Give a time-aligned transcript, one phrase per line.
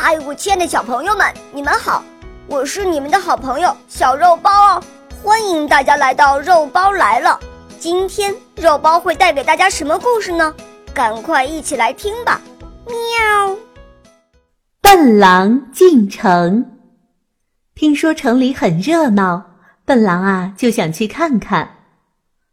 [0.00, 2.04] 嗨，我亲爱的小朋友们，你们好！
[2.46, 4.82] 我是你们的好朋友小肉包哦，
[5.20, 7.38] 欢迎大家来到肉包来了。
[7.80, 10.54] 今天肉包会带给大家什么故事呢？
[10.94, 12.40] 赶快一起来听吧！
[12.86, 13.56] 喵。
[14.80, 16.64] 笨狼进城，
[17.74, 19.42] 听说城里很热闹，
[19.84, 21.68] 笨狼啊就想去看看。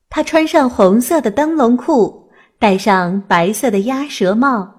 [0.10, 2.28] 他穿上红色的灯笼裤，
[2.58, 4.72] 戴上白色的鸭舌帽。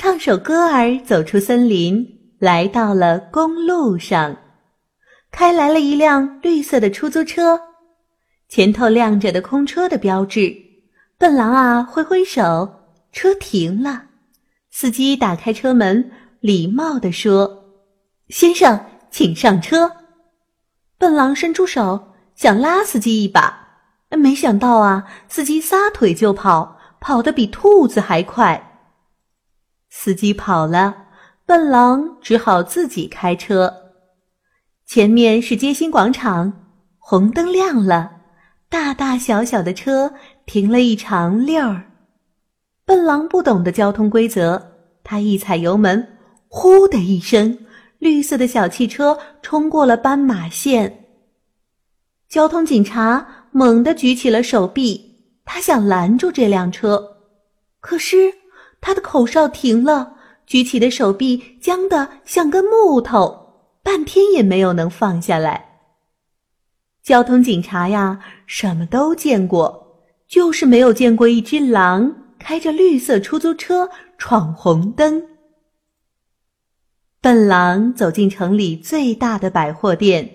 [0.00, 2.06] 唱首歌儿，走出森林，
[2.38, 4.36] 来到了公路上，
[5.32, 7.60] 开来了一辆绿色的出租车，
[8.48, 10.54] 前头亮着的空车的标志。
[11.18, 12.70] 笨狼啊，挥挥手，
[13.10, 14.04] 车停了。
[14.70, 17.64] 司机打开车门，礼貌地说
[18.30, 18.80] ：“先生，
[19.10, 19.90] 请上车。”
[20.96, 23.80] 笨狼伸出手想拉司机一把，
[24.10, 28.64] 没想到啊，司机撒腿就跑，跑得比兔子还快。
[29.90, 30.94] 司机跑了，
[31.46, 33.74] 笨狼只好自己开车。
[34.86, 36.52] 前面是街心广场，
[36.98, 38.10] 红灯亮了，
[38.68, 40.14] 大大小小的车
[40.46, 41.84] 停了一长溜儿。
[42.84, 44.72] 笨狼不懂得交通规则，
[45.04, 46.16] 他一踩油门，
[46.48, 47.58] 呼的一声，
[47.98, 51.06] 绿色的小汽车冲过了斑马线。
[52.28, 57.16] 交通警察猛地举起了手臂，他想拦住这辆车，
[57.80, 58.37] 可是。
[58.80, 60.14] 他的口哨停了，
[60.46, 65.66] 举起的手臂僵得像根木头，半天也没有能放下来。
[67.02, 73.88] 交通警察呀，什么都见过，就是没有见过一只狼开着绿色出租车
[74.18, 75.22] 闯红灯。
[77.20, 80.30] 笨狼走进城里最大的百货店，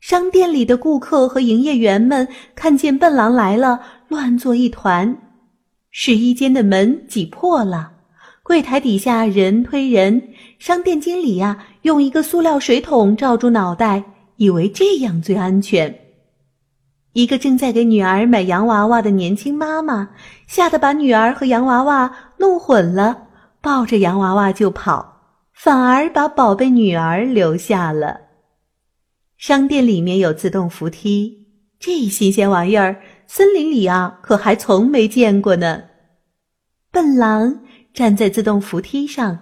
[0.00, 5.29] 商店里的顾客和营业员们看见笨狼来了，乱作一团。
[5.90, 7.92] 试衣间的门挤破了，
[8.42, 14.02] 柜台底下人推人，商店经理呀用一个塑料水桶罩住脑袋，
[14.36, 15.98] 以为这样最安全。
[17.12, 20.10] 一个正在给女儿买洋娃娃的年轻妈妈
[20.46, 23.26] 吓得把女儿和洋娃娃弄混了，
[23.60, 25.20] 抱着洋娃娃就跑，
[25.52, 28.20] 反而把宝贝女儿留下了。
[29.36, 31.48] 商店里面有自动扶梯，
[31.80, 33.00] 这新鲜玩意儿。
[33.32, 35.84] 森林里啊，可还从没见过呢。
[36.90, 37.60] 笨狼
[37.94, 39.38] 站在自动扶梯上，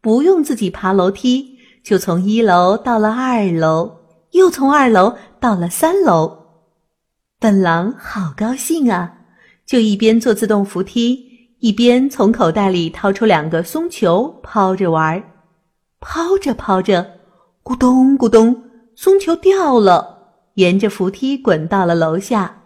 [0.00, 3.94] 不用自己爬楼梯，就从一楼到了二楼，
[4.30, 6.46] 又从二楼到了三楼。
[7.38, 9.12] 笨狼好高兴啊，
[9.66, 11.22] 就一边坐自动扶梯，
[11.58, 15.22] 一边从口袋里掏出两个松球抛着玩儿。
[16.00, 17.06] 抛着抛着，
[17.62, 18.64] 咕咚咕咚，
[18.94, 22.62] 松球掉了，沿着扶梯滚到了楼下。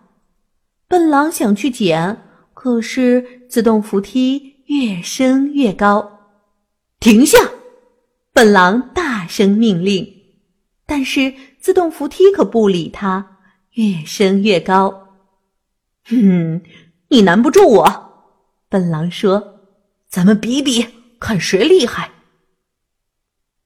[0.90, 2.20] 笨狼想去捡，
[2.52, 6.18] 可是自动扶梯越升越高。
[6.98, 7.38] 停下！
[8.32, 10.04] 笨狼大声命令。
[10.86, 13.38] 但是自动扶梯可不理他，
[13.74, 15.14] 越升越高。
[16.06, 16.60] 哼，
[17.10, 18.34] 你难不住我！
[18.68, 19.60] 笨狼说
[20.10, 20.84] ：“咱们比比，
[21.20, 22.10] 看谁厉害。”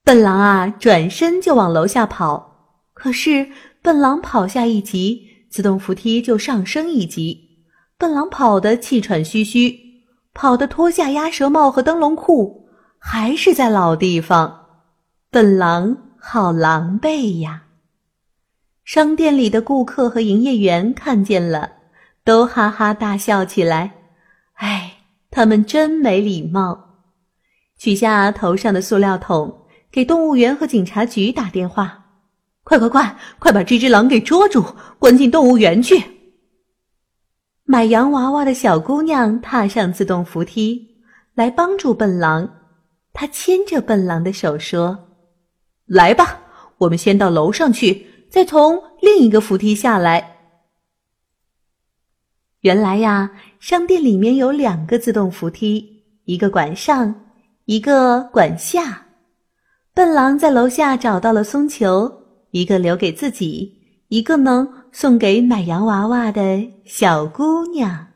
[0.04, 2.90] 笨狼啊，转身就往楼下跑。
[2.92, 3.48] 可是
[3.80, 5.30] 笨狼跑下一级。
[5.54, 7.60] 自动扶梯就上升一级，
[7.96, 9.78] 笨狼跑得气喘吁吁，
[10.32, 12.66] 跑得脱下鸭舌帽和灯笼裤，
[12.98, 14.66] 还是在老地方。
[15.30, 17.66] 笨狼好狼狈呀！
[18.84, 21.70] 商店里的顾客和营业员看见了，
[22.24, 23.94] 都哈哈大笑起来。
[24.54, 26.96] 哎，他们真没礼貌！
[27.78, 32.03] 取下头上的塑料桶，给动物园和警察局打电话。
[32.64, 34.64] 快快快，快把这只狼给捉住，
[34.98, 36.02] 关进动物园去！
[37.64, 40.96] 买洋娃娃的小姑娘踏上自动扶梯，
[41.34, 42.48] 来帮助笨狼。
[43.12, 44.98] 她牵着笨狼的手说
[45.84, 46.40] ：“来吧，
[46.78, 50.38] 我们先到楼上去，再从另一个扶梯下来。”
[52.60, 57.14] 原来呀，商店里面有两个自动扶梯，一个管上，
[57.66, 59.06] 一个管下。
[59.92, 62.23] 笨狼在楼下找到了松球。
[62.54, 68.06] 一个留给自己，一个呢送给买洋娃娃的小姑娘。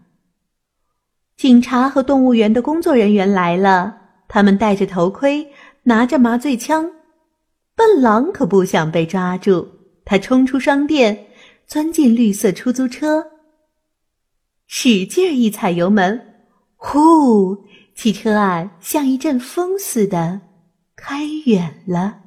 [1.37, 3.97] 警察和动物园的工作人员来了，
[4.29, 5.49] 他们戴着头盔，
[5.83, 6.89] 拿着麻醉枪。
[7.75, 9.67] 笨狼可不想被抓住，
[10.05, 11.27] 他冲出商店，
[11.67, 13.27] 钻进绿色出租车，
[14.69, 16.45] 使劲一踩油门，
[16.77, 17.65] 呼！
[17.97, 20.41] 汽车啊，像一阵风似的
[20.95, 22.21] 开远了。